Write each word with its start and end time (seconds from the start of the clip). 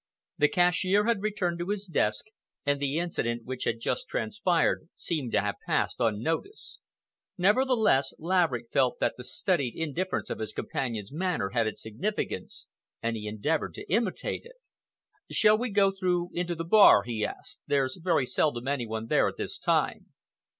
The 0.39 0.47
cashier 0.47 1.05
had 1.05 1.21
returned 1.21 1.59
to 1.59 1.69
his 1.69 1.85
desk, 1.85 2.25
and 2.65 2.79
the 2.79 2.97
incident 2.97 3.45
which 3.45 3.65
had 3.65 3.79
just 3.79 4.07
transpired 4.07 4.89
seemed 4.95 5.31
to 5.33 5.41
have 5.41 5.57
passed 5.67 5.97
unnoticed. 5.99 6.79
Nevertheless, 7.37 8.11
Laverick 8.17 8.71
felt 8.71 8.97
that 8.99 9.13
the 9.15 9.23
studied 9.23 9.75
indifference 9.75 10.31
of 10.31 10.39
his 10.39 10.53
companion's 10.53 11.11
manner 11.11 11.49
had 11.51 11.67
its 11.67 11.83
significance, 11.83 12.65
and 13.03 13.15
he 13.15 13.27
endeavored 13.27 13.75
to 13.75 13.87
imitate 13.93 14.43
it. 14.43 14.55
"Shall 15.29 15.59
we 15.59 15.69
go 15.69 15.91
through 15.91 16.31
into 16.33 16.55
the 16.55 16.63
bar?" 16.65 17.03
he 17.03 17.23
asked. 17.23 17.59
"There's 17.67 17.99
very 18.01 18.25
seldom 18.25 18.67
any 18.67 18.87
one 18.87 19.05
there 19.05 19.27
at 19.27 19.37
this 19.37 19.59
time." 19.59 20.07